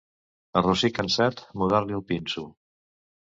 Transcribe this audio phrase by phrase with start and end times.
[0.61, 2.47] A rossí cansat, mudar-li el pinso.